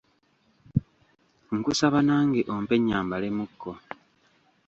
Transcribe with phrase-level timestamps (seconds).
[1.55, 3.71] Nkusaba nange ompe nnyambalemukko.